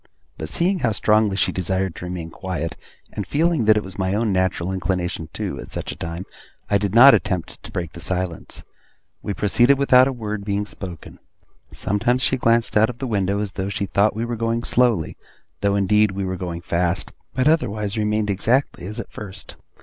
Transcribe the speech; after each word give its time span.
But 0.35 0.49
seeing 0.49 0.79
how 0.79 0.93
strongly 0.93 1.35
she 1.37 1.51
desired 1.51 1.93
to 1.97 2.05
remain 2.05 2.31
quiet, 2.31 2.75
and 3.13 3.27
feeling 3.27 3.65
that 3.65 3.77
it 3.77 3.83
was 3.83 3.99
my 3.99 4.15
own 4.15 4.33
natural 4.33 4.71
inclination 4.73 5.29
too, 5.31 5.59
at 5.59 5.67
such 5.67 5.91
a 5.91 5.95
time, 5.95 6.25
I 6.71 6.79
did 6.79 6.95
not 6.95 7.13
attempt 7.13 7.61
to 7.61 7.71
break 7.71 7.93
the 7.93 7.99
silence. 7.99 8.63
We 9.21 9.35
proceeded 9.35 9.77
without 9.77 10.07
a 10.07 10.11
word 10.11 10.43
being 10.43 10.65
spoken. 10.65 11.19
Sometimes 11.71 12.23
she 12.23 12.35
glanced 12.37 12.75
out 12.75 12.89
of 12.89 12.97
the 12.97 13.05
window, 13.05 13.37
as 13.41 13.51
though 13.51 13.69
she 13.69 13.85
thought 13.85 14.15
we 14.15 14.25
were 14.25 14.35
going 14.35 14.63
slowly, 14.63 15.17
though 15.59 15.75
indeed 15.75 16.09
we 16.13 16.25
were 16.25 16.35
going 16.35 16.61
fast; 16.61 17.11
but 17.35 17.47
otherwise 17.47 17.95
remained 17.95 18.31
exactly 18.31 18.87
as 18.87 18.99
at 18.99 19.11
first. 19.11 19.55